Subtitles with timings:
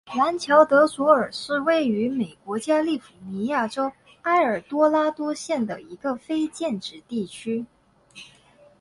[0.15, 3.91] 兰乔德索尔是位于美国加利福尼亚州
[4.23, 7.67] 埃尔多拉多县的一个非建制地区。